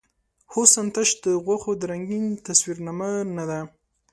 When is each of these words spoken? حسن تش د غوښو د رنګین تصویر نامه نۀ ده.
حسن 0.53 0.87
تش 0.95 1.09
د 1.23 1.25
غوښو 1.45 1.71
د 1.77 1.81
رنګین 1.91 2.25
تصویر 2.47 2.77
نامه 2.87 3.09
نۀ 3.35 3.45
ده. 3.49 3.59